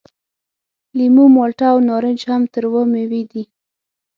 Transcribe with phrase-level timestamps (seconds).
[0.97, 3.43] لیمو، مالټه او نارنج هم تروه میوې دي.